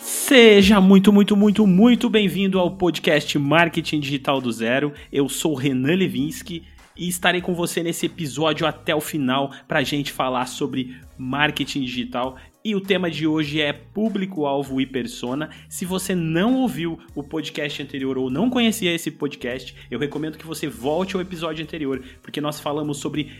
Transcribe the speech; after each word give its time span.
Seja 0.00 0.80
muito, 0.80 1.12
muito, 1.12 1.36
muito, 1.36 1.66
muito 1.66 2.08
bem-vindo 2.08 2.60
ao 2.60 2.70
podcast 2.70 3.36
Marketing 3.38 3.98
Digital 3.98 4.40
do 4.40 4.52
Zero. 4.52 4.92
Eu 5.12 5.28
sou 5.28 5.54
Renan 5.54 5.96
Levinsky 5.96 6.62
e 6.96 7.08
estarei 7.08 7.40
com 7.40 7.54
você 7.54 7.82
nesse 7.82 8.06
episódio 8.06 8.66
até 8.66 8.94
o 8.94 9.00
final 9.00 9.52
para 9.68 9.80
a 9.80 9.82
gente 9.82 10.12
falar 10.12 10.46
sobre 10.46 10.96
marketing 11.18 11.82
digital. 11.82 12.36
E 12.64 12.74
o 12.74 12.80
tema 12.80 13.10
de 13.10 13.26
hoje 13.26 13.60
é 13.60 13.72
público-alvo 13.72 14.80
e 14.80 14.86
persona. 14.86 15.50
Se 15.68 15.84
você 15.84 16.14
não 16.14 16.56
ouviu 16.56 16.98
o 17.14 17.22
podcast 17.22 17.82
anterior 17.82 18.18
ou 18.18 18.28
não 18.28 18.50
conhecia 18.50 18.92
esse 18.92 19.10
podcast, 19.10 19.74
eu 19.90 19.98
recomendo 19.98 20.38
que 20.38 20.46
você 20.46 20.66
volte 20.66 21.14
ao 21.14 21.22
episódio 21.22 21.62
anterior, 21.62 22.02
porque 22.22 22.40
nós 22.40 22.58
falamos 22.58 22.98
sobre 22.98 23.32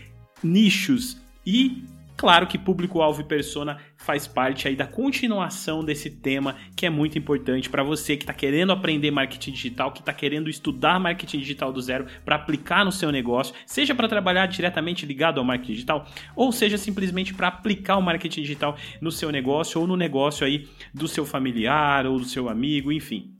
nichos 0.43 1.17
e 1.45 1.83
Claro 2.17 2.47
que 2.47 2.57
público-alvo 2.57 3.21
e 3.21 3.23
persona 3.23 3.77
faz 3.95 4.25
parte 4.25 4.67
aí 4.67 4.75
da 4.75 4.87
continuação 4.87 5.83
desse 5.83 6.09
tema 6.09 6.55
que 6.75 6.87
é 6.87 6.89
muito 6.89 7.15
importante 7.15 7.69
para 7.69 7.83
você 7.83 8.17
que 8.17 8.23
está 8.23 8.33
querendo 8.33 8.71
aprender 8.71 9.11
marketing 9.11 9.51
digital, 9.51 9.91
que 9.91 9.99
está 9.99 10.11
querendo 10.11 10.49
estudar 10.49 10.99
marketing 10.99 11.37
digital 11.37 11.71
do 11.71 11.79
zero 11.79 12.07
para 12.25 12.35
aplicar 12.35 12.83
no 12.83 12.91
seu 12.91 13.11
negócio, 13.11 13.53
seja 13.67 13.93
para 13.93 14.07
trabalhar 14.07 14.47
diretamente 14.47 15.05
ligado 15.05 15.39
ao 15.39 15.45
marketing 15.45 15.73
digital, 15.73 16.07
ou 16.35 16.51
seja 16.51 16.75
simplesmente 16.75 17.35
para 17.35 17.49
aplicar 17.49 17.97
o 17.97 18.01
marketing 18.01 18.41
digital 18.41 18.75
no 18.99 19.11
seu 19.11 19.31
negócio 19.31 19.79
ou 19.79 19.85
no 19.85 19.95
negócio 19.95 20.43
aí 20.43 20.67
do 20.91 21.07
seu 21.07 21.23
familiar 21.23 22.07
ou 22.07 22.17
do 22.17 22.25
seu 22.25 22.49
amigo, 22.49 22.91
enfim. 22.91 23.31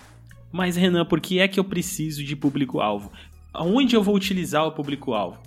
Mas 0.51 0.75
Renan, 0.75 1.03
por 1.03 1.19
que 1.19 1.39
é 1.39 1.47
que 1.47 1.59
eu 1.59 1.63
preciso 1.63 2.23
de 2.23 2.35
público-alvo? 2.35 3.11
Onde 3.55 3.95
eu 3.95 4.03
vou 4.03 4.15
utilizar 4.15 4.67
o 4.67 4.71
público-alvo? 4.71 5.41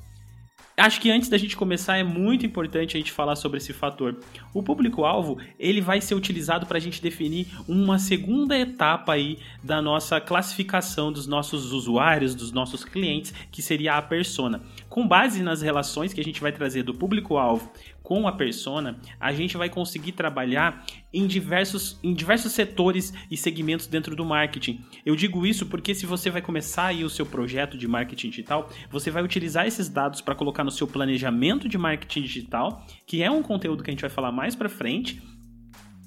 Acho 0.80 0.98
que 0.98 1.10
antes 1.10 1.28
da 1.28 1.36
gente 1.36 1.58
começar 1.58 1.98
é 1.98 2.02
muito 2.02 2.46
importante 2.46 2.96
a 2.96 3.00
gente 3.00 3.12
falar 3.12 3.36
sobre 3.36 3.58
esse 3.58 3.70
fator. 3.70 4.16
O 4.54 4.62
público-alvo 4.62 5.36
ele 5.58 5.78
vai 5.78 6.00
ser 6.00 6.14
utilizado 6.14 6.64
para 6.64 6.78
a 6.78 6.80
gente 6.80 7.02
definir 7.02 7.48
uma 7.68 7.98
segunda 7.98 8.58
etapa 8.58 9.12
aí 9.12 9.38
da 9.62 9.82
nossa 9.82 10.18
classificação 10.22 11.12
dos 11.12 11.26
nossos 11.26 11.72
usuários, 11.72 12.34
dos 12.34 12.50
nossos 12.50 12.82
clientes, 12.82 13.34
que 13.52 13.60
seria 13.60 13.98
a 13.98 14.02
persona. 14.02 14.62
Com 14.88 15.06
base 15.06 15.42
nas 15.42 15.60
relações 15.60 16.14
que 16.14 16.20
a 16.20 16.24
gente 16.24 16.40
vai 16.40 16.50
trazer 16.50 16.82
do 16.82 16.94
público-alvo 16.94 17.70
com 18.02 18.26
a 18.26 18.32
persona, 18.32 18.98
a 19.20 19.32
gente 19.34 19.58
vai 19.58 19.68
conseguir 19.68 20.12
trabalhar 20.12 20.84
em 21.12 21.26
diversos, 21.26 21.98
em 22.02 22.14
diversos 22.14 22.52
setores 22.52 23.12
e 23.30 23.36
segmentos 23.36 23.86
dentro 23.86 24.14
do 24.14 24.24
marketing. 24.24 24.84
Eu 25.04 25.16
digo 25.16 25.46
isso 25.46 25.66
porque 25.66 25.94
se 25.94 26.06
você 26.06 26.30
vai 26.30 26.42
começar 26.42 26.86
aí 26.86 27.04
o 27.04 27.10
seu 27.10 27.26
projeto 27.26 27.76
de 27.76 27.88
marketing 27.88 28.30
digital, 28.30 28.70
você 28.90 29.10
vai 29.10 29.22
utilizar 29.22 29.66
esses 29.66 29.88
dados 29.88 30.20
para 30.20 30.34
colocar 30.34 30.64
no 30.64 30.70
seu 30.70 30.86
planejamento 30.86 31.68
de 31.68 31.76
marketing 31.76 32.22
digital, 32.22 32.86
que 33.06 33.22
é 33.22 33.30
um 33.30 33.42
conteúdo 33.42 33.82
que 33.82 33.90
a 33.90 33.92
gente 33.92 34.02
vai 34.02 34.10
falar 34.10 34.32
mais 34.32 34.54
para 34.54 34.68
frente 34.68 35.20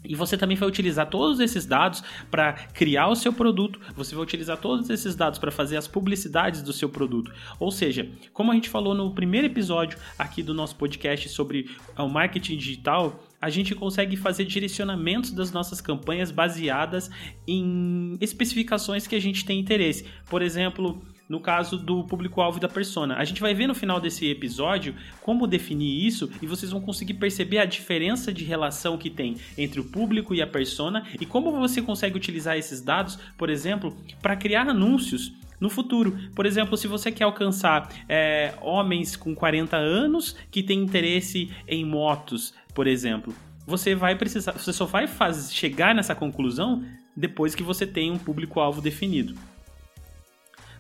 e 0.04 0.16
você 0.16 0.38
também 0.38 0.58
vai 0.58 0.68
utilizar 0.68 1.10
todos 1.10 1.40
esses 1.40 1.66
dados 1.66 2.04
para 2.30 2.54
criar 2.54 3.08
o 3.08 3.16
seu 3.16 3.32
produto, 3.32 3.80
você 3.96 4.14
vai 4.14 4.24
utilizar 4.24 4.58
todos 4.58 4.90
esses 4.90 5.16
dados 5.16 5.40
para 5.40 5.52
fazer 5.52 5.78
as 5.78 5.88
publicidades 5.88 6.62
do 6.62 6.74
seu 6.74 6.90
produto. 6.90 7.34
Ou 7.60 7.72
seja, 7.72 8.10
como 8.34 8.52
a 8.52 8.56
gente 8.56 8.70
falou 8.70 8.94
no 8.94 9.14
primeiro 9.14 9.48
episódio 9.48 9.98
aqui 10.18 10.44
do 10.44 10.54
nosso 10.54 10.76
podcast 10.76 11.30
sobre 11.30 11.70
o 11.98 12.08
marketing 12.08 12.58
digital, 12.58 13.24
a 13.44 13.50
gente 13.50 13.76
consegue 13.76 14.16
fazer 14.16 14.46
direcionamentos 14.46 15.30
das 15.32 15.52
nossas 15.52 15.82
campanhas 15.82 16.32
baseadas 16.32 17.12
em 17.46 18.18
especificações 18.22 19.06
que 19.06 19.16
a 19.18 19.20
gente 19.20 19.44
tem 19.44 19.60
interesse. 19.60 20.06
Por 20.30 20.42
exemplo, 20.42 21.02
no 21.28 21.42
caso 21.42 21.78
do 21.78 22.06
público-alvo 22.06 22.58
da 22.58 22.70
persona. 22.70 23.18
A 23.18 23.26
gente 23.26 23.42
vai 23.42 23.54
ver 23.54 23.68
no 23.68 23.76
final 23.76 24.00
desse 24.00 24.30
episódio 24.30 24.96
como 25.22 25.46
definir 25.46 26.06
isso 26.06 26.32
e 26.42 26.48
vocês 26.48 26.72
vão 26.72 26.80
conseguir 26.80 27.16
perceber 27.16 27.58
a 27.58 27.66
diferença 27.66 28.32
de 28.32 28.46
relação 28.46 28.98
que 28.98 29.10
tem 29.10 29.36
entre 29.58 29.82
o 29.82 29.84
público 29.84 30.34
e 30.34 30.42
a 30.42 30.48
persona 30.48 31.06
e 31.20 31.26
como 31.26 31.52
você 31.52 31.82
consegue 31.82 32.16
utilizar 32.16 32.58
esses 32.58 32.82
dados, 32.82 33.20
por 33.38 33.50
exemplo, 33.50 33.94
para 34.22 34.38
criar 34.38 34.70
anúncios 34.70 35.34
no 35.64 35.70
futuro. 35.70 36.20
Por 36.36 36.46
exemplo, 36.46 36.76
se 36.76 36.90
você 36.90 37.10
quer 37.10 37.24
alcançar 37.24 37.90
é, 38.10 38.54
homens 38.62 39.16
com 39.16 39.34
40 39.34 39.78
anos 39.78 40.36
que 40.52 40.62
têm 40.62 40.84
interesse 40.84 41.50
em 41.66 41.86
motos, 41.86 42.54
por 42.76 42.86
exemplo, 42.86 43.34
você 43.66 43.96
vai 43.96 44.14
precisar, 44.18 44.52
você 44.52 44.74
só 44.74 44.86
vai 44.86 45.08
fazer, 45.08 45.54
chegar 45.54 45.96
nessa 45.96 46.14
conclusão 46.14 46.84
depois 47.16 47.56
que 47.56 47.64
você 47.64 47.88
tem 47.88 48.12
um 48.12 48.18
público-alvo 48.18 48.82
definido. 48.82 49.36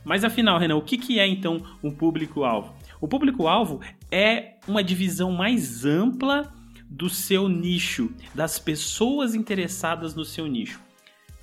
Mas 0.03 0.25
afinal, 0.25 0.59
Renan, 0.59 0.75
o 0.75 0.81
que, 0.81 0.97
que 0.97 1.17
é 1.17 1.25
então 1.25 1.63
um 1.81 1.89
público-alvo? 1.89 2.75
O 2.99 3.07
público-alvo 3.07 3.79
é 4.11 4.55
uma 4.67 4.83
divisão 4.83 5.31
mais 5.31 5.85
ampla 5.85 6.53
do 6.89 7.09
seu 7.09 7.47
nicho, 7.47 8.11
das 8.35 8.59
pessoas 8.59 9.33
interessadas 9.33 10.13
no 10.13 10.25
seu 10.25 10.45
nicho. 10.45 10.81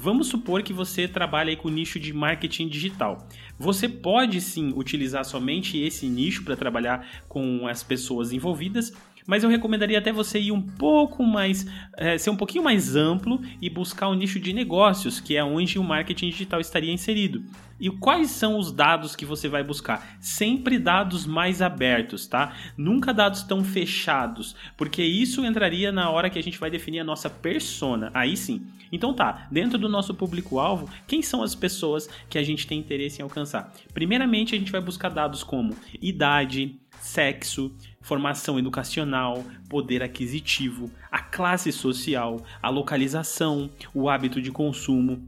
Vamos 0.02 0.28
supor 0.28 0.62
que 0.62 0.72
você 0.72 1.06
trabalha 1.06 1.54
com 1.54 1.68
o 1.68 1.70
nicho 1.70 2.00
de 2.00 2.10
marketing 2.10 2.68
digital. 2.68 3.28
Você 3.58 3.86
pode 3.86 4.40
sim 4.40 4.72
utilizar 4.74 5.26
somente 5.26 5.78
esse 5.78 6.06
nicho 6.06 6.42
para 6.42 6.56
trabalhar 6.56 7.06
com 7.28 7.68
as 7.68 7.82
pessoas 7.82 8.32
envolvidas, 8.32 8.94
mas 9.30 9.44
eu 9.44 9.48
recomendaria 9.48 9.96
até 9.96 10.10
você 10.10 10.40
ir 10.40 10.50
um 10.50 10.60
pouco 10.60 11.22
mais, 11.22 11.64
é, 11.96 12.18
ser 12.18 12.30
um 12.30 12.36
pouquinho 12.36 12.64
mais 12.64 12.96
amplo 12.96 13.40
e 13.62 13.70
buscar 13.70 14.08
o 14.08 14.10
um 14.10 14.14
nicho 14.14 14.40
de 14.40 14.52
negócios, 14.52 15.20
que 15.20 15.36
é 15.36 15.44
onde 15.44 15.78
o 15.78 15.84
marketing 15.84 16.30
digital 16.30 16.60
estaria 16.60 16.92
inserido. 16.92 17.44
E 17.78 17.88
quais 17.88 18.32
são 18.32 18.58
os 18.58 18.72
dados 18.72 19.14
que 19.14 19.24
você 19.24 19.48
vai 19.48 19.62
buscar? 19.62 20.16
Sempre 20.18 20.80
dados 20.80 21.26
mais 21.26 21.62
abertos, 21.62 22.26
tá? 22.26 22.56
Nunca 22.76 23.14
dados 23.14 23.44
tão 23.44 23.62
fechados, 23.62 24.56
porque 24.76 25.00
isso 25.00 25.46
entraria 25.46 25.92
na 25.92 26.10
hora 26.10 26.28
que 26.28 26.38
a 26.38 26.42
gente 26.42 26.58
vai 26.58 26.68
definir 26.68 26.98
a 26.98 27.04
nossa 27.04 27.30
persona. 27.30 28.10
Aí 28.12 28.36
sim. 28.36 28.66
Então 28.90 29.14
tá, 29.14 29.46
dentro 29.48 29.78
do 29.78 29.88
nosso 29.88 30.12
público-alvo, 30.12 30.90
quem 31.06 31.22
são 31.22 31.40
as 31.40 31.54
pessoas 31.54 32.08
que 32.28 32.36
a 32.36 32.42
gente 32.42 32.66
tem 32.66 32.80
interesse 32.80 33.20
em 33.20 33.22
alcançar? 33.22 33.72
Primeiramente, 33.94 34.56
a 34.56 34.58
gente 34.58 34.72
vai 34.72 34.80
buscar 34.80 35.08
dados 35.08 35.44
como 35.44 35.76
idade, 36.02 36.80
sexo, 37.00 37.74
formação 38.00 38.58
educacional, 38.58 39.44
poder 39.68 40.02
aquisitivo, 40.02 40.90
a 41.10 41.18
classe 41.20 41.72
social, 41.72 42.44
a 42.62 42.68
localização, 42.68 43.70
o 43.94 44.08
hábito 44.08 44.40
de 44.40 44.52
consumo. 44.52 45.26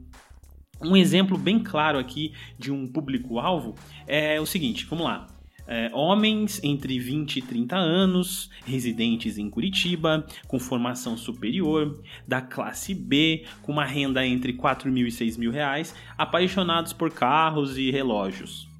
Um 0.81 0.97
exemplo 0.97 1.39
bem 1.39 1.59
claro 1.59 1.99
aqui 1.99 2.33
de 2.59 2.71
um 2.73 2.87
público-alvo 2.87 3.75
é 4.07 4.41
o 4.41 4.47
seguinte: 4.47 4.85
vamos 4.87 5.05
lá. 5.05 5.27
É, 5.65 5.91
homens 5.95 6.61
entre 6.65 6.99
20 6.99 7.37
e 7.37 7.43
30 7.43 7.77
anos, 7.77 8.51
residentes 8.67 9.39
em 9.39 9.49
Curitiba, 9.49 10.27
com 10.49 10.59
formação 10.59 11.17
superior, 11.17 12.03
da 12.27 12.41
classe 12.41 12.93
B, 12.95 13.45
com 13.63 13.71
uma 13.71 13.85
renda 13.85 14.27
entre 14.27 14.55
4 14.55 14.91
mil 14.91 15.07
e 15.07 15.13
6 15.13 15.37
mil 15.37 15.53
reais, 15.53 15.95
apaixonados 16.19 16.93
por 16.93 17.13
carros 17.13 17.79
e 17.79 17.93
relógios. 17.93 18.72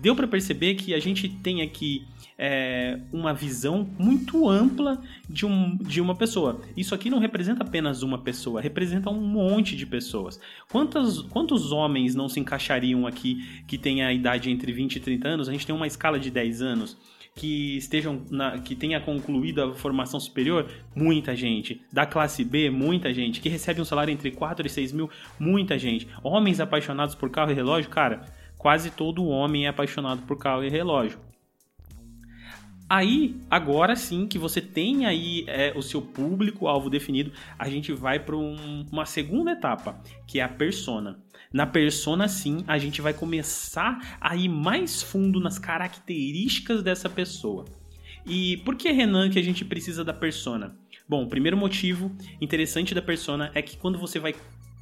Deu 0.00 0.14
para 0.14 0.28
perceber 0.28 0.74
que 0.74 0.94
a 0.94 1.00
gente 1.00 1.28
tem 1.28 1.60
aqui 1.60 2.06
é, 2.38 3.00
uma 3.12 3.34
visão 3.34 3.88
muito 3.98 4.48
ampla 4.48 5.02
de, 5.28 5.44
um, 5.44 5.76
de 5.76 6.00
uma 6.00 6.14
pessoa. 6.14 6.60
Isso 6.76 6.94
aqui 6.94 7.10
não 7.10 7.18
representa 7.18 7.64
apenas 7.64 8.02
uma 8.02 8.18
pessoa, 8.18 8.60
representa 8.60 9.10
um 9.10 9.20
monte 9.20 9.74
de 9.74 9.84
pessoas. 9.84 10.40
Quantos, 10.70 11.72
homens 11.72 12.14
não 12.14 12.28
se 12.28 12.38
encaixariam 12.38 13.06
aqui 13.06 13.62
que 13.66 13.76
têm 13.76 14.04
a 14.04 14.12
idade 14.12 14.50
entre 14.50 14.72
20 14.72 14.96
e 14.96 15.00
30 15.00 15.28
anos? 15.28 15.48
A 15.48 15.52
gente 15.52 15.66
tem 15.66 15.74
uma 15.74 15.86
escala 15.86 16.18
de 16.18 16.30
10 16.30 16.62
anos 16.62 16.96
que 17.34 17.76
estejam 17.76 18.22
na, 18.30 18.58
que 18.58 18.74
tenha 18.74 19.00
concluído 19.00 19.62
a 19.62 19.74
formação 19.74 20.18
superior, 20.18 20.68
muita 20.94 21.36
gente. 21.36 21.80
Da 21.92 22.04
classe 22.04 22.44
B, 22.44 22.68
muita 22.68 23.12
gente. 23.12 23.40
Que 23.40 23.48
recebe 23.48 23.80
um 23.80 23.84
salário 23.84 24.12
entre 24.12 24.30
4 24.30 24.66
e 24.66 24.70
6 24.70 24.92
mil, 24.92 25.10
muita 25.38 25.78
gente. 25.78 26.08
Homens 26.22 26.60
apaixonados 26.60 27.14
por 27.14 27.30
carro 27.30 27.52
e 27.52 27.54
relógio, 27.54 27.90
cara, 27.90 28.24
quase 28.58 28.90
todo 28.90 29.24
homem 29.26 29.66
é 29.66 29.68
apaixonado 29.68 30.22
por 30.22 30.36
carro 30.36 30.64
e 30.64 30.68
relógio. 30.68 31.18
Aí, 32.90 33.36
agora 33.50 33.94
sim 33.94 34.26
que 34.26 34.38
você 34.38 34.62
tem 34.62 35.04
aí 35.04 35.44
é, 35.46 35.74
o 35.76 35.82
seu 35.82 36.00
público-alvo 36.00 36.88
definido, 36.88 37.30
a 37.58 37.68
gente 37.68 37.92
vai 37.92 38.18
para 38.18 38.34
um, 38.34 38.86
uma 38.90 39.04
segunda 39.04 39.52
etapa, 39.52 40.00
que 40.26 40.40
é 40.40 40.42
a 40.42 40.48
persona. 40.48 41.22
Na 41.52 41.66
persona, 41.66 42.26
sim, 42.28 42.64
a 42.66 42.78
gente 42.78 43.02
vai 43.02 43.12
começar 43.12 44.16
a 44.18 44.34
ir 44.34 44.48
mais 44.48 45.02
fundo 45.02 45.38
nas 45.38 45.58
características 45.58 46.82
dessa 46.82 47.10
pessoa. 47.10 47.66
E 48.24 48.56
por 48.58 48.74
que, 48.74 48.90
Renan, 48.90 49.28
que 49.28 49.38
a 49.38 49.42
gente 49.42 49.66
precisa 49.66 50.02
da 50.02 50.14
persona? 50.14 50.74
Bom, 51.06 51.24
o 51.24 51.28
primeiro 51.28 51.56
motivo 51.56 52.10
interessante 52.40 52.94
da 52.94 53.02
persona 53.02 53.50
é 53.54 53.60
que 53.60 53.76
quando 53.76 53.98
você 53.98 54.18
vai 54.18 54.34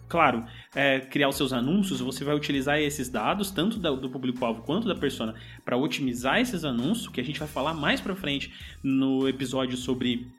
Claro, 0.08 0.44
é, 0.75 1.00
criar 1.00 1.29
os 1.29 1.37
seus 1.37 1.53
anúncios, 1.53 2.00
você 2.00 2.23
vai 2.25 2.35
utilizar 2.35 2.79
esses 2.79 3.08
dados, 3.08 3.50
tanto 3.50 3.79
do, 3.79 3.97
do 3.97 4.08
público-alvo 4.08 4.62
quanto 4.62 4.87
da 4.87 4.94
persona, 4.94 5.35
para 5.64 5.76
otimizar 5.76 6.41
esses 6.41 6.64
anúncios, 6.64 7.08
que 7.08 7.20
a 7.20 7.25
gente 7.25 7.38
vai 7.38 7.49
falar 7.49 7.75
mais 7.75 8.00
para 8.00 8.14
frente 8.14 8.53
no 8.82 9.29
episódio 9.29 9.76
sobre 9.76 10.32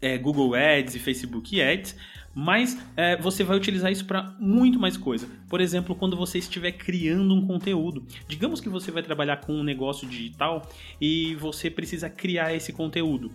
é, 0.00 0.18
Google 0.18 0.54
Ads 0.54 0.94
e 0.94 0.98
Facebook 0.98 1.60
Ads. 1.60 1.96
Mas 2.38 2.76
é, 2.98 3.16
você 3.16 3.42
vai 3.42 3.56
utilizar 3.56 3.90
isso 3.90 4.04
para 4.04 4.36
muito 4.38 4.78
mais 4.78 4.98
coisa. 4.98 5.26
Por 5.48 5.58
exemplo, 5.58 5.94
quando 5.94 6.14
você 6.14 6.36
estiver 6.36 6.72
criando 6.72 7.34
um 7.34 7.46
conteúdo. 7.46 8.04
Digamos 8.28 8.60
que 8.60 8.68
você 8.68 8.90
vai 8.90 9.02
trabalhar 9.02 9.38
com 9.38 9.54
um 9.54 9.62
negócio 9.62 10.06
digital 10.06 10.70
e 11.00 11.34
você 11.36 11.70
precisa 11.70 12.10
criar 12.10 12.52
esse 12.52 12.74
conteúdo 12.74 13.32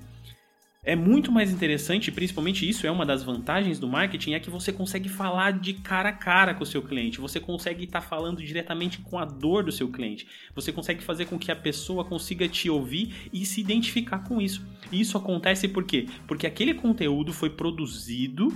é 0.83 0.95
muito 0.95 1.31
mais 1.31 1.51
interessante, 1.51 2.12
principalmente 2.12 2.68
isso 2.68 2.88
é 2.88 2.92
uma 2.92 3.06
das 3.06 3.22
vantagens 3.22 3.78
do 3.78 3.88
marketing, 3.88 4.33
é 4.33 4.39
que 4.39 4.50
você 4.50 4.74
consegue 4.74 5.07
falar 5.07 5.51
de 5.60 5.75
cara 5.75 6.10
a 6.10 6.13
cara 6.13 6.56
com 6.56 6.63
o 6.63 6.66
seu 6.66 6.81
cliente, 6.81 7.22
você 7.22 7.39
consegue 7.39 7.83
estar 7.83 8.01
tá 8.01 8.07
falando 8.07 8.42
diretamente 8.42 8.98
com 8.98 9.19
a 9.19 9.25
dor 9.25 9.63
do 9.63 9.72
seu 9.72 9.89
cliente, 9.89 10.28
você 10.56 10.72
consegue 10.72 11.04
fazer 11.04 11.25
com 11.25 11.38
que 11.38 11.51
a 11.51 11.56
pessoa 11.56 12.04
consiga 12.04 12.48
te 12.48 12.68
ouvir 12.68 13.30
e 13.31 13.45
se 13.45 13.62
identificar 13.62 14.19
com 14.19 14.42
isso. 14.42 14.66
E 14.92 15.00
isso 15.00 15.16
acontece 15.18 15.68
por 15.68 15.83
quê? 15.83 16.07
Porque 16.28 16.48
aquele 16.48 16.74
conteúdo 16.74 17.31
foi 17.31 17.51
produzido 17.51 18.51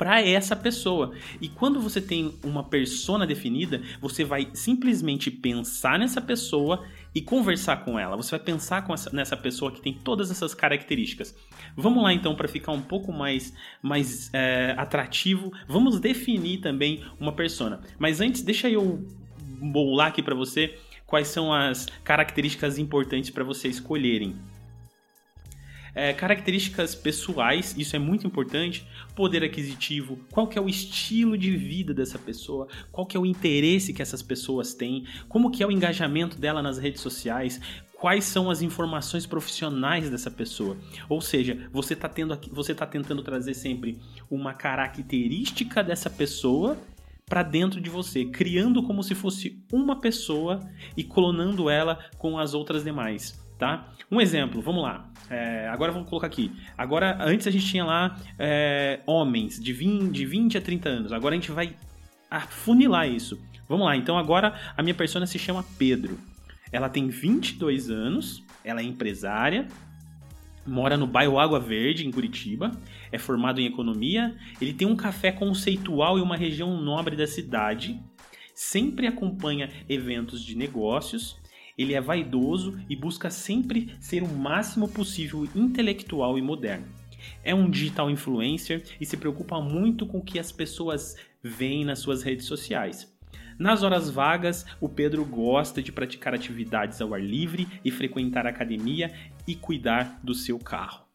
para 0.00 0.22
essa 0.22 0.56
pessoa. 0.56 1.12
E 1.42 1.46
quando 1.46 1.78
você 1.78 2.00
tem 2.00 2.34
uma 2.42 2.64
persona 2.64 3.26
definida, 3.26 3.82
você 4.00 4.24
vai 4.24 4.48
simplesmente 4.54 5.30
pensar 5.30 5.98
nessa 5.98 6.22
pessoa 6.22 6.86
e 7.14 7.20
conversar 7.20 7.84
com 7.84 7.98
ela. 7.98 8.16
Você 8.16 8.30
vai 8.30 8.40
pensar 8.40 8.82
essa, 8.90 9.10
nessa 9.10 9.36
pessoa 9.36 9.70
que 9.70 9.82
tem 9.82 9.92
todas 9.92 10.30
essas 10.30 10.54
características. 10.54 11.36
Vamos 11.76 12.02
lá 12.02 12.14
então 12.14 12.34
para 12.34 12.48
ficar 12.48 12.72
um 12.72 12.80
pouco 12.80 13.12
mais, 13.12 13.52
mais 13.82 14.30
é, 14.32 14.74
atrativo. 14.78 15.52
Vamos 15.68 16.00
definir 16.00 16.62
também 16.62 17.04
uma 17.20 17.32
persona. 17.32 17.82
Mas 17.98 18.22
antes, 18.22 18.40
deixa 18.40 18.70
eu 18.70 19.06
bolar 19.60 20.06
aqui 20.08 20.22
para 20.22 20.34
você 20.34 20.78
quais 21.06 21.28
são 21.28 21.52
as 21.52 21.84
características 22.02 22.78
importantes 22.78 23.28
para 23.28 23.44
você 23.44 23.68
escolherem. 23.68 24.34
É, 25.94 26.12
características 26.12 26.94
pessoais, 26.94 27.74
isso 27.76 27.96
é 27.96 27.98
muito 27.98 28.26
importante. 28.26 28.86
Poder 29.14 29.42
aquisitivo, 29.42 30.18
qual 30.30 30.46
que 30.46 30.58
é 30.58 30.62
o 30.62 30.68
estilo 30.68 31.36
de 31.36 31.56
vida 31.56 31.92
dessa 31.92 32.18
pessoa, 32.18 32.68
qual 32.92 33.06
que 33.06 33.16
é 33.16 33.20
o 33.20 33.26
interesse 33.26 33.92
que 33.92 34.02
essas 34.02 34.22
pessoas 34.22 34.74
têm, 34.74 35.04
como 35.28 35.50
que 35.50 35.62
é 35.62 35.66
o 35.66 35.70
engajamento 35.70 36.38
dela 36.38 36.62
nas 36.62 36.78
redes 36.78 37.00
sociais, 37.00 37.60
quais 37.94 38.24
são 38.24 38.50
as 38.50 38.62
informações 38.62 39.26
profissionais 39.26 40.08
dessa 40.08 40.30
pessoa. 40.30 40.76
Ou 41.08 41.20
seja, 41.20 41.68
você 41.70 41.92
está 41.92 42.08
tá 42.08 42.86
tentando 42.86 43.22
trazer 43.22 43.54
sempre 43.54 43.98
uma 44.30 44.54
característica 44.54 45.82
dessa 45.84 46.08
pessoa 46.08 46.78
para 47.26 47.42
dentro 47.42 47.80
de 47.80 47.88
você, 47.88 48.24
criando 48.24 48.82
como 48.82 49.04
se 49.04 49.14
fosse 49.14 49.62
uma 49.72 50.00
pessoa 50.00 50.60
e 50.96 51.04
clonando 51.04 51.70
ela 51.70 51.98
com 52.18 52.38
as 52.38 52.54
outras 52.54 52.82
demais 52.82 53.38
tá? 53.60 53.92
Um 54.10 54.20
exemplo, 54.20 54.60
vamos 54.62 54.82
lá. 54.82 55.08
É, 55.28 55.68
agora 55.68 55.92
vamos 55.92 56.08
colocar 56.08 56.26
aqui. 56.26 56.50
Agora, 56.76 57.18
antes 57.20 57.46
a 57.46 57.50
gente 57.50 57.66
tinha 57.66 57.84
lá 57.84 58.18
é, 58.38 59.00
homens 59.06 59.60
de 59.60 59.72
20, 59.72 60.10
de 60.10 60.24
20 60.24 60.58
a 60.58 60.60
30 60.60 60.88
anos. 60.88 61.12
Agora 61.12 61.34
a 61.34 61.38
gente 61.38 61.52
vai 61.52 61.76
afunilar 62.28 63.06
isso. 63.06 63.38
Vamos 63.68 63.86
lá, 63.86 63.96
então 63.96 64.18
agora 64.18 64.58
a 64.76 64.82
minha 64.82 64.94
persona 64.94 65.26
se 65.26 65.38
chama 65.38 65.64
Pedro. 65.78 66.18
Ela 66.72 66.88
tem 66.88 67.08
22 67.08 67.90
anos, 67.90 68.42
ela 68.64 68.80
é 68.80 68.84
empresária, 68.84 69.68
mora 70.66 70.96
no 70.96 71.06
bairro 71.06 71.38
Água 71.38 71.60
Verde, 71.60 72.06
em 72.06 72.10
Curitiba, 72.10 72.70
é 73.12 73.18
formado 73.18 73.60
em 73.60 73.66
economia, 73.66 74.34
ele 74.60 74.72
tem 74.72 74.88
um 74.88 74.96
café 74.96 75.30
conceitual 75.30 76.18
e 76.18 76.22
uma 76.22 76.36
região 76.36 76.80
nobre 76.80 77.14
da 77.14 77.26
cidade, 77.26 78.00
sempre 78.54 79.06
acompanha 79.06 79.68
eventos 79.88 80.42
de 80.44 80.56
negócios 80.56 81.39
ele 81.80 81.94
é 81.94 82.00
vaidoso 82.00 82.78
e 82.88 82.94
busca 82.94 83.30
sempre 83.30 83.94
ser 83.98 84.22
o 84.22 84.28
máximo 84.28 84.86
possível 84.86 85.48
intelectual 85.54 86.38
e 86.38 86.42
moderno. 86.42 86.86
É 87.42 87.54
um 87.54 87.70
digital 87.70 88.10
influencer 88.10 88.84
e 89.00 89.06
se 89.06 89.16
preocupa 89.16 89.60
muito 89.60 90.06
com 90.06 90.18
o 90.18 90.24
que 90.24 90.38
as 90.38 90.52
pessoas 90.52 91.16
veem 91.42 91.84
nas 91.84 91.98
suas 91.98 92.22
redes 92.22 92.44
sociais. 92.44 93.10
Nas 93.58 93.82
horas 93.82 94.10
vagas, 94.10 94.66
o 94.80 94.88
Pedro 94.88 95.24
gosta 95.24 95.82
de 95.82 95.92
praticar 95.92 96.34
atividades 96.34 97.00
ao 97.00 97.14
ar 97.14 97.22
livre 97.22 97.66
e 97.84 97.90
frequentar 97.90 98.46
academia 98.46 99.10
e 99.46 99.54
cuidar 99.54 100.18
do 100.22 100.34
seu 100.34 100.58
carro. 100.58 101.09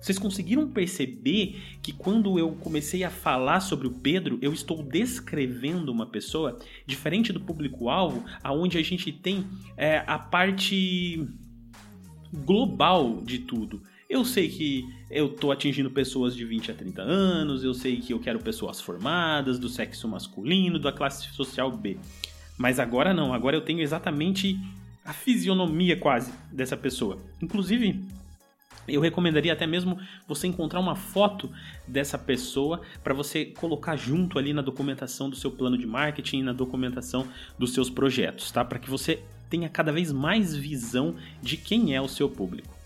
Vocês 0.00 0.18
conseguiram 0.18 0.66
perceber 0.68 1.60
que 1.82 1.92
quando 1.92 2.38
eu 2.38 2.52
comecei 2.52 3.04
a 3.04 3.10
falar 3.10 3.60
sobre 3.60 3.86
o 3.86 3.90
Pedro, 3.90 4.38
eu 4.40 4.52
estou 4.52 4.82
descrevendo 4.82 5.92
uma 5.92 6.06
pessoa 6.06 6.58
diferente 6.86 7.32
do 7.32 7.40
público-alvo, 7.40 8.24
aonde 8.42 8.78
a 8.78 8.82
gente 8.82 9.12
tem 9.12 9.46
é, 9.76 10.02
a 10.06 10.18
parte 10.18 11.28
global 12.32 13.20
de 13.22 13.40
tudo. 13.40 13.82
Eu 14.08 14.24
sei 14.24 14.48
que 14.48 14.88
eu 15.10 15.26
estou 15.26 15.52
atingindo 15.52 15.90
pessoas 15.90 16.34
de 16.34 16.44
20 16.44 16.72
a 16.72 16.74
30 16.74 17.02
anos, 17.02 17.62
eu 17.62 17.74
sei 17.74 17.98
que 17.98 18.12
eu 18.12 18.18
quero 18.18 18.40
pessoas 18.40 18.80
formadas, 18.80 19.58
do 19.58 19.68
sexo 19.68 20.08
masculino, 20.08 20.78
da 20.78 20.90
classe 20.90 21.28
social 21.32 21.70
B. 21.70 21.96
Mas 22.58 22.78
agora 22.78 23.14
não, 23.14 23.32
agora 23.32 23.56
eu 23.56 23.60
tenho 23.60 23.80
exatamente 23.80 24.58
a 25.04 25.12
fisionomia 25.12 25.96
quase 25.96 26.32
dessa 26.52 26.76
pessoa. 26.76 27.18
Inclusive, 27.40 28.04
eu 28.88 29.00
recomendaria 29.00 29.52
até 29.52 29.66
mesmo 29.66 29.98
você 30.26 30.46
encontrar 30.46 30.80
uma 30.80 30.96
foto 30.96 31.50
dessa 31.86 32.18
pessoa 32.18 32.80
para 33.02 33.14
você 33.14 33.46
colocar 33.46 33.96
junto 33.96 34.38
ali 34.38 34.52
na 34.52 34.62
documentação 34.62 35.30
do 35.30 35.36
seu 35.36 35.50
plano 35.50 35.78
de 35.78 35.86
marketing, 35.86 36.42
na 36.42 36.52
documentação 36.52 37.28
dos 37.58 37.72
seus 37.72 37.90
projetos, 37.90 38.50
tá? 38.50 38.64
Para 38.64 38.78
que 38.78 38.90
você 38.90 39.22
tenha 39.48 39.68
cada 39.68 39.92
vez 39.92 40.12
mais 40.12 40.54
visão 40.54 41.16
de 41.42 41.56
quem 41.56 41.94
é 41.94 42.00
o 42.00 42.08
seu 42.08 42.28
público. 42.28 42.78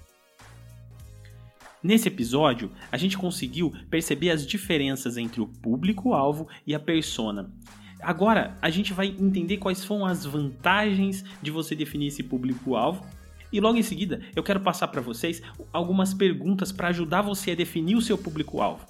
Nesse 1.82 2.08
episódio, 2.08 2.70
a 2.90 2.96
gente 2.96 3.18
conseguiu 3.18 3.70
perceber 3.90 4.30
as 4.30 4.46
diferenças 4.46 5.18
entre 5.18 5.42
o 5.42 5.46
público-alvo 5.46 6.48
e 6.66 6.74
a 6.74 6.80
persona. 6.80 7.52
Agora, 8.00 8.56
a 8.62 8.70
gente 8.70 8.94
vai 8.94 9.08
entender 9.08 9.58
quais 9.58 9.84
foram 9.84 10.06
as 10.06 10.24
vantagens 10.24 11.22
de 11.42 11.50
você 11.50 11.74
definir 11.74 12.06
esse 12.06 12.22
público-alvo 12.22 13.04
e 13.54 13.60
logo 13.60 13.78
em 13.78 13.82
seguida, 13.82 14.20
eu 14.34 14.42
quero 14.42 14.58
passar 14.58 14.88
para 14.88 15.00
vocês 15.00 15.40
algumas 15.72 16.12
perguntas 16.12 16.72
para 16.72 16.88
ajudar 16.88 17.22
você 17.22 17.52
a 17.52 17.54
definir 17.54 17.94
o 17.94 18.02
seu 18.02 18.18
público-alvo, 18.18 18.84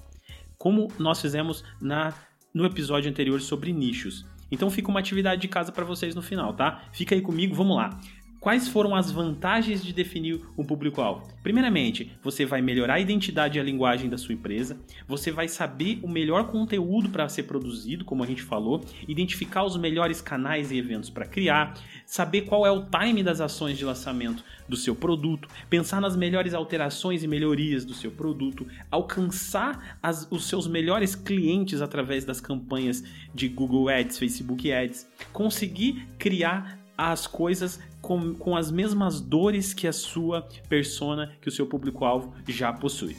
como 0.57 0.87
nós 0.97 1.21
fizemos 1.21 1.63
na 1.79 2.15
no 2.51 2.65
episódio 2.65 3.11
anterior 3.11 3.39
sobre 3.41 3.71
nichos. 3.71 4.25
Então 4.51 4.71
fica 4.71 4.89
uma 4.89 4.99
atividade 4.99 5.39
de 5.39 5.47
casa 5.47 5.71
para 5.71 5.85
vocês 5.85 6.15
no 6.15 6.21
final, 6.23 6.51
tá? 6.55 6.85
Fica 6.91 7.13
aí 7.13 7.21
comigo, 7.21 7.53
vamos 7.53 7.77
lá. 7.77 7.99
Quais 8.45 8.67
foram 8.67 8.93
as 8.93 9.09
vantagens 9.09 9.83
de 9.83 9.91
definir 9.91 10.39
um 10.55 10.63
público-alvo? 10.63 11.27
Primeiramente, 11.41 12.11
você 12.21 12.45
vai 12.45 12.61
melhorar 12.61 12.93
a 12.93 12.99
identidade 12.99 13.57
e 13.57 13.59
a 13.59 13.63
linguagem 13.63 14.07
da 14.07 14.19
sua 14.19 14.35
empresa, 14.35 14.77
você 15.07 15.31
vai 15.31 15.47
saber 15.47 15.99
o 16.03 16.07
melhor 16.07 16.51
conteúdo 16.51 17.09
para 17.09 17.27
ser 17.27 17.43
produzido, 17.43 18.05
como 18.05 18.23
a 18.23 18.27
gente 18.27 18.43
falou, 18.43 18.85
identificar 19.07 19.63
os 19.63 19.75
melhores 19.77 20.21
canais 20.21 20.71
e 20.71 20.77
eventos 20.77 21.09
para 21.09 21.25
criar, 21.25 21.73
saber 22.05 22.41
qual 22.41 22.67
é 22.67 22.71
o 22.71 22.85
time 22.85 23.23
das 23.23 23.41
ações 23.41 23.79
de 23.79 23.83
lançamento 23.83 24.43
do 24.69 24.77
seu 24.77 24.95
produto, 24.95 25.49
pensar 25.67 25.99
nas 25.99 26.15
melhores 26.15 26.53
alterações 26.53 27.23
e 27.23 27.27
melhorias 27.27 27.83
do 27.83 27.95
seu 27.95 28.11
produto, 28.11 28.67
alcançar 28.91 29.97
as, 30.03 30.27
os 30.29 30.47
seus 30.47 30.67
melhores 30.67 31.15
clientes 31.15 31.81
através 31.81 32.23
das 32.23 32.39
campanhas 32.39 33.03
de 33.33 33.47
Google 33.47 33.89
Ads, 33.89 34.19
Facebook 34.19 34.71
Ads, 34.71 35.09
conseguir 35.33 36.07
criar 36.19 36.84
as 36.97 37.27
coisas 37.27 37.79
com, 38.01 38.33
com 38.35 38.55
as 38.55 38.71
mesmas 38.71 39.19
dores 39.19 39.73
que 39.73 39.87
a 39.87 39.93
sua 39.93 40.47
persona, 40.69 41.35
que 41.41 41.49
o 41.49 41.51
seu 41.51 41.65
público-alvo 41.65 42.33
já 42.47 42.71
possui. 42.71 43.15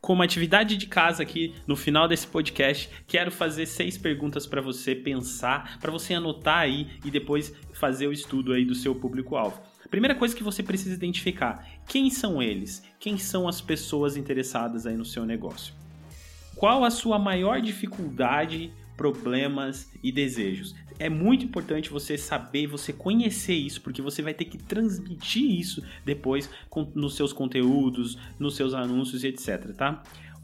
Como 0.00 0.22
atividade 0.22 0.76
de 0.76 0.86
casa 0.86 1.22
aqui 1.22 1.54
no 1.66 1.76
final 1.76 2.08
desse 2.08 2.26
podcast, 2.26 2.90
quero 3.06 3.30
fazer 3.30 3.66
seis 3.66 3.96
perguntas 3.96 4.46
para 4.46 4.60
você 4.60 4.94
pensar, 4.94 5.78
para 5.78 5.92
você 5.92 6.14
anotar 6.14 6.58
aí 6.58 6.88
e 7.04 7.10
depois 7.10 7.54
fazer 7.72 8.06
o 8.06 8.12
estudo 8.12 8.52
aí 8.52 8.64
do 8.64 8.74
seu 8.74 8.94
público-alvo. 8.94 9.60
Primeira 9.90 10.14
coisa 10.14 10.34
que 10.34 10.42
você 10.42 10.62
precisa 10.62 10.94
identificar: 10.94 11.66
quem 11.86 12.10
são 12.10 12.42
eles? 12.42 12.82
Quem 12.98 13.18
são 13.18 13.46
as 13.46 13.60
pessoas 13.60 14.16
interessadas 14.16 14.86
aí 14.86 14.96
no 14.96 15.04
seu 15.04 15.26
negócio? 15.26 15.74
Qual 16.56 16.84
a 16.84 16.90
sua 16.90 17.18
maior 17.18 17.60
dificuldade 17.60 18.72
problemas 19.00 19.90
e 20.02 20.12
desejos. 20.12 20.74
É 20.98 21.08
muito 21.08 21.42
importante 21.42 21.88
você 21.88 22.18
saber, 22.18 22.66
você 22.66 22.92
conhecer 22.92 23.54
isso, 23.54 23.80
porque 23.80 24.02
você 24.02 24.20
vai 24.20 24.34
ter 24.34 24.44
que 24.44 24.58
transmitir 24.58 25.58
isso 25.58 25.82
depois 26.04 26.50
nos 26.94 27.16
seus 27.16 27.32
conteúdos, 27.32 28.18
nos 28.38 28.56
seus 28.56 28.74
anúncios 28.74 29.24
e 29.24 29.28
etc, 29.28 29.74
tá? 29.74 30.02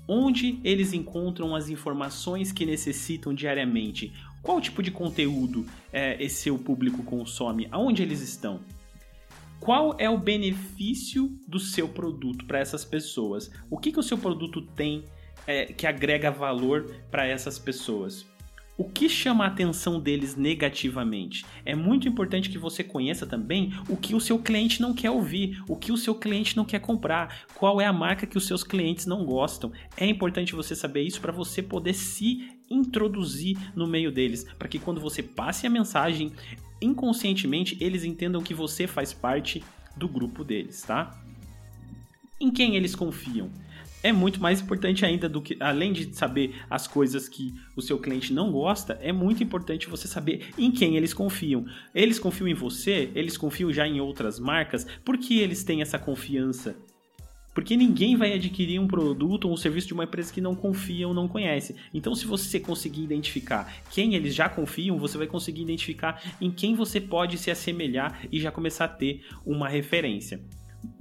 Onde 0.09 0.59
eles 0.65 0.95
encontram 0.95 1.55
as 1.55 1.69
informações 1.69 2.51
que 2.51 2.65
necessitam 2.65 3.35
diariamente? 3.35 4.15
Qual 4.43 4.59
tipo 4.59 4.83
de 4.83 4.91
conteúdo 4.91 5.67
é, 5.93 6.17
esse 6.25 6.37
seu 6.37 6.59
público 6.59 7.03
consome? 7.03 7.69
Aonde 7.71 8.03
eles 8.03 8.23
estão? 8.23 8.61
Qual 9.61 9.97
é 9.99 10.09
o 10.09 10.17
benefício 10.17 11.31
do 11.47 11.61
seu 11.61 11.91
produto 11.91 12.47
para 12.47 12.59
essas 12.59 12.87
pessoas? 12.87 13.51
O 13.69 13.77
que, 13.77 13.93
que 13.93 14.01
o 14.01 14.03
seu 14.03 14.17
produto 14.17 14.63
tem 14.63 15.05
é, 15.47 15.67
que 15.67 15.87
agrega 15.87 16.31
valor 16.31 16.91
para 17.11 17.27
essas 17.27 17.59
pessoas? 17.59 18.25
O 18.79 18.85
que 18.85 19.09
chama 19.09 19.45
a 19.45 19.47
atenção 19.47 19.99
deles 19.99 20.37
negativamente? 20.37 21.47
É 21.65 21.75
muito 21.75 22.07
importante 22.07 22.51
que 22.51 22.59
você 22.59 22.85
conheça 22.85 23.27
também 23.27 23.73
o 23.89 23.97
que 23.97 24.15
o 24.15 24.21
seu 24.21 24.39
cliente 24.39 24.83
não 24.83 24.93
quer 24.93 25.11
ouvir, 25.11 25.63
o 25.67 25.75
que 25.75 25.91
o 25.91 25.97
seu 25.97 26.15
cliente 26.15 26.55
não 26.55 26.65
quer 26.65 26.81
comprar, 26.81 27.47
qual 27.55 27.81
é 27.81 27.87
a 27.87 27.93
marca 27.93 28.27
que 28.27 28.37
os 28.37 28.47
seus 28.47 28.63
clientes 28.63 29.07
não 29.07 29.25
gostam. 29.25 29.73
É 29.97 30.05
importante 30.05 30.55
você 30.55 30.77
saber 30.77 31.03
isso 31.03 31.23
para 31.23 31.33
você 31.33 31.63
poder 31.63 31.95
se 31.95 32.51
introduzir 32.69 33.57
no 33.75 33.87
meio 33.87 34.13
deles, 34.13 34.45
para 34.59 34.69
que 34.69 34.79
quando 34.79 35.01
você 35.01 35.23
passe 35.23 35.67
a 35.67 35.71
mensagem, 35.71 36.31
inconscientemente 36.79 37.79
eles 37.81 38.05
entendam 38.05 38.43
que 38.43 38.53
você 38.53 38.87
faz 38.87 39.11
parte 39.11 39.65
do 39.97 40.07
grupo 40.07 40.45
deles, 40.45 40.83
tá? 40.83 41.19
Em 42.39 42.51
quem 42.51 42.77
eles 42.77 42.95
confiam? 42.95 43.51
É 44.07 44.13
muito 44.13 44.41
mais 44.41 44.61
importante 44.61 45.05
ainda 45.05 45.29
do 45.29 45.43
que, 45.43 45.57
além 45.59 45.93
de 45.93 46.15
saber 46.17 46.55
as 46.71 46.87
coisas 46.87 47.29
que 47.29 47.53
o 47.75 47.83
seu 47.83 47.99
cliente 47.99 48.33
não 48.33 48.53
gosta, 48.53 48.97
é 49.03 49.13
muito 49.13 49.43
importante 49.43 49.89
você 49.89 50.07
saber 50.07 50.51
em 50.57 50.71
quem 50.71 50.97
eles 50.97 51.13
confiam. 51.13 51.65
Eles 51.93 52.17
confiam 52.17 52.47
em 52.47 52.55
você, 52.55 53.11
eles 53.17 53.37
confiam 53.37 53.73
já 53.73 53.87
em 53.87 54.01
outras 54.01 54.39
marcas, 54.39 54.87
por 55.05 55.19
que 55.19 55.41
eles 55.41 55.65
têm 55.65 55.83
essa 55.83 55.99
confiança? 55.99 56.77
Porque 57.53 57.77
ninguém 57.77 58.17
vai 58.17 58.33
adquirir 58.33 58.79
um 58.79 58.87
produto 58.87 59.47
ou 59.47 59.55
um 59.55 59.57
serviço 59.57 59.89
de 59.89 59.95
uma 59.95 60.05
empresa 60.05 60.33
que 60.33 60.41
não 60.41 60.55
confia 60.55 61.09
ou 61.09 61.15
não 61.15 61.27
conhece. 61.27 61.75
Então, 61.93 62.15
se 62.15 62.27
você 62.27 62.61
conseguir 62.61 63.03
identificar 63.03 63.83
quem 63.91 64.15
eles 64.15 64.37
já 64.37 64.49
confiam, 64.49 64.99
você 64.99 65.19
vai 65.19 65.27
conseguir 65.27 65.63
identificar 65.63 66.23
em 66.41 66.51
quem 66.51 66.77
você 66.77 67.01
pode 67.01 67.39
se 67.39 67.51
assemelhar 67.51 68.21
e 68.31 68.39
já 68.39 68.53
começar 68.53 68.85
a 68.85 68.89
ter 68.89 69.25
uma 69.45 69.69
referência 69.69 70.41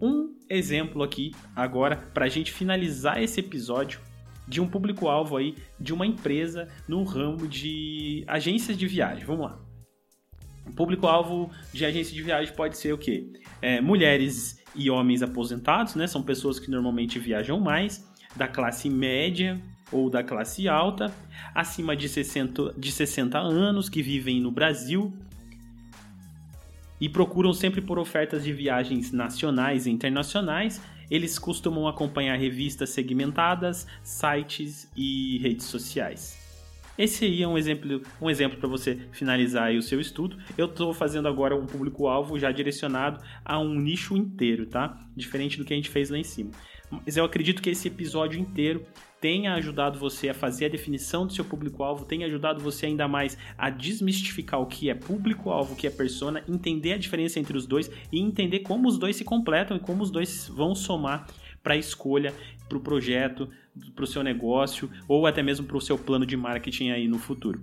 um 0.02 0.35
exemplo 0.50 1.04
aqui 1.04 1.32
agora 1.56 1.98
para 2.14 2.26
a 2.26 2.30
gente 2.30 2.52
finalizar 2.52 3.22
esse 3.22 3.40
episódio 3.40 4.00
de 4.48 4.62
um 4.62 4.68
público-alvo 4.68 5.38
aí 5.38 5.56
de 5.80 5.94
uma 5.94 6.06
empresa 6.06 6.68
no 6.88 7.04
ramo 7.04 7.48
de 7.48 8.24
agências 8.28 8.78
de 8.78 8.88
viagem. 8.88 9.26
Vamos 9.26 9.46
lá. 9.46 9.60
O 10.66 10.74
público-alvo 10.74 11.52
de 11.74 11.86
agência 11.86 12.14
de 12.14 12.22
viagem 12.22 12.54
pode 12.54 12.78
ser 12.78 12.94
o 12.94 12.98
quê? 12.98 13.32
É, 13.62 13.80
mulheres 13.80 14.64
e 14.76 14.90
homens 14.90 15.22
aposentados, 15.22 15.96
né? 15.96 16.08
São 16.08 16.24
pessoas 16.24 16.60
que 16.60 16.70
normalmente 16.70 17.20
viajam 17.20 17.60
mais, 17.60 18.06
da 18.36 18.48
classe 18.48 18.90
média 18.90 19.62
ou 19.92 20.10
da 20.10 20.24
classe 20.24 20.68
alta, 20.68 21.14
acima 21.54 21.96
de 21.96 22.10
60, 22.10 22.74
de 22.78 22.92
60 22.92 23.38
anos, 23.38 23.88
que 23.88 24.02
vivem 24.02 24.42
no 24.42 24.52
Brasil, 24.52 25.14
e 27.00 27.10
procuram 27.10 27.54
sempre 27.54 27.82
por 27.82 28.00
ofertas 28.00 28.44
de 28.44 28.54
viagens 28.54 29.12
nacionais 29.12 29.86
e 29.86 29.92
internacionais. 29.92 30.82
Eles 31.10 31.38
costumam 31.38 31.88
acompanhar 31.88 32.38
revistas 32.38 32.90
segmentadas, 32.90 33.86
sites 34.04 34.90
e 34.96 35.38
redes 35.40 35.66
sociais. 35.66 36.44
Esse 36.98 37.26
aí 37.26 37.44
é 37.44 37.48
um 37.48 37.58
exemplo, 37.58 38.02
um 38.22 38.30
exemplo 38.30 38.58
para 38.58 38.70
você 38.70 38.98
finalizar 39.12 39.74
o 39.74 39.82
seu 39.82 40.00
estudo. 40.00 40.38
Eu 40.58 40.66
estou 40.66 40.94
fazendo 40.94 41.28
agora 41.28 41.56
um 41.56 41.66
público-alvo 41.66 42.40
já 42.40 42.52
direcionado 42.52 43.22
a 43.44 43.60
um 43.60 43.76
nicho 43.76 44.16
inteiro, 44.16 44.66
tá? 44.66 44.98
Diferente 45.16 45.58
do 45.58 45.66
que 45.66 45.74
a 45.74 45.76
gente 45.76 45.90
fez 45.90 46.10
lá 46.10 46.18
em 46.18 46.24
cima. 46.24 46.52
Mas 46.90 47.18
eu 47.18 47.26
acredito 47.26 47.62
que 47.62 47.70
esse 47.70 47.90
episódio 47.90 48.40
inteiro 48.40 48.86
tenha 49.26 49.56
ajudado 49.56 49.98
você 49.98 50.30
a 50.30 50.36
fazer 50.36 50.66
a 50.66 50.70
definição 50.70 51.26
do 51.26 51.34
seu 51.34 51.44
público-alvo, 51.44 52.06
tenha 52.06 52.28
ajudado 52.28 52.62
você 52.62 52.86
ainda 52.86 53.08
mais 53.08 53.36
a 53.58 53.72
desmistificar 53.72 54.62
o 54.62 54.68
que 54.68 54.88
é 54.88 54.94
público-alvo, 54.94 55.74
o 55.74 55.76
que 55.76 55.88
é 55.88 55.90
persona, 55.90 56.44
entender 56.48 56.94
a 56.94 56.98
diferença 57.00 57.40
entre 57.40 57.58
os 57.58 57.66
dois 57.66 57.90
e 58.12 58.20
entender 58.20 58.60
como 58.60 58.88
os 58.88 59.00
dois 59.00 59.16
se 59.16 59.24
completam 59.24 59.76
e 59.76 59.80
como 59.80 60.04
os 60.04 60.12
dois 60.12 60.48
vão 60.48 60.76
somar 60.76 61.26
para 61.64 61.74
a 61.74 61.78
escolha, 61.78 62.36
para 62.70 62.78
o 62.78 62.82
projeto, 62.82 63.50
para 63.96 64.04
o 64.04 64.08
seu 64.08 64.22
negócio 64.22 64.92
ou 65.08 65.26
até 65.26 65.42
mesmo 65.42 65.66
para 65.66 65.78
o 65.78 65.82
seu 65.82 65.98
plano 65.98 66.24
de 66.24 66.38
marketing 66.38 66.92
aí 66.92 67.08
no 67.08 67.18
futuro. 67.18 67.60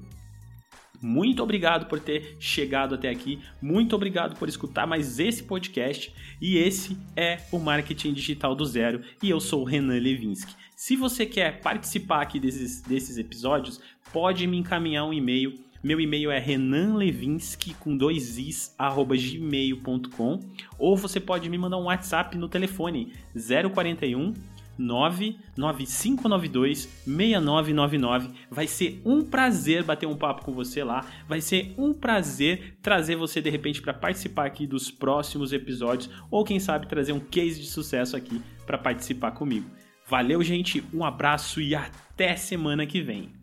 Muito 1.00 1.42
obrigado 1.42 1.87
por 1.87 1.99
ter 1.99 2.37
chegado 2.38 2.95
até 2.95 3.09
aqui. 3.09 3.40
Muito 3.61 3.95
obrigado 3.97 4.37
por 4.37 4.49
escutar 4.49 4.87
mais 4.87 5.19
esse 5.19 5.42
podcast. 5.42 6.14
E 6.40 6.57
esse 6.57 6.97
é 7.16 7.40
o 7.50 7.59
Marketing 7.59 8.12
Digital 8.12 8.54
do 8.54 8.64
Zero. 8.64 9.00
E 9.21 9.28
eu 9.28 9.40
sou 9.40 9.62
o 9.62 9.64
Renan 9.64 9.99
Levinsky. 9.99 10.54
Se 10.85 10.97
você 10.97 11.25
quer 11.25 11.61
participar 11.61 12.23
aqui 12.23 12.41
desses, 12.41 12.81
desses 12.81 13.17
episódios, 13.17 13.81
pode 14.12 14.45
me 14.49 14.57
encaminhar 14.57 15.07
um 15.07 15.12
e-mail. 15.12 15.55
Meu 15.81 16.01
e-mail 16.01 16.29
é 16.29 16.41
renanlevinsky 16.41 17.73
com 17.75 17.97
dois 17.97 18.37
is, 18.37 18.75
arroba 18.77 19.15
gmail.com 19.17 20.41
ou 20.77 20.97
você 20.97 21.21
pode 21.21 21.49
me 21.49 21.57
mandar 21.57 21.79
um 21.79 21.85
WhatsApp 21.85 22.37
no 22.37 22.49
telefone 22.49 23.12
041 23.33 24.35
99592 24.77 26.89
6999. 27.07 28.31
Vai 28.51 28.67
ser 28.67 29.01
um 29.05 29.23
prazer 29.23 29.85
bater 29.85 30.09
um 30.09 30.17
papo 30.17 30.45
com 30.45 30.53
você 30.53 30.83
lá. 30.83 31.07
Vai 31.29 31.41
ser 31.41 31.73
um 31.79 31.95
prazer 31.95 32.77
trazer 32.83 33.15
você 33.15 33.41
de 33.41 33.51
repente 33.51 33.81
para 33.81 33.95
participar 33.95 34.47
aqui 34.47 34.67
dos 34.67 34.91
próximos 34.91 35.53
episódios 35.53 36.11
ou 36.29 36.43
quem 36.43 36.59
sabe 36.59 36.89
trazer 36.89 37.12
um 37.12 37.21
case 37.21 37.61
de 37.61 37.69
sucesso 37.69 38.17
aqui 38.17 38.43
para 38.67 38.77
participar 38.77 39.31
comigo. 39.31 39.71
Valeu, 40.09 40.43
gente, 40.43 40.85
um 40.93 41.05
abraço 41.05 41.61
e 41.61 41.75
até 41.75 42.37
semana 42.37 42.87
que 42.87 43.01
vem. 43.01 43.42